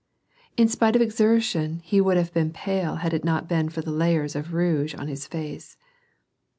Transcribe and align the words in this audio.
In 0.57 0.67
spite 0.67 0.95
of 0.95 1.01
exertion 1.03 1.77
he 1.83 2.01
would 2.01 2.17
have 2.17 2.33
been 2.33 2.51
pale 2.51 2.95
had 2.95 3.13
it 3.13 3.23
not 3.23 3.47
been 3.47 3.69
for 3.69 3.81
the 3.81 3.91
layers 3.91 4.35
of 4.35 4.51
rouge 4.51 4.95
on 4.95 5.07
his 5.07 5.27
face. 5.27 5.77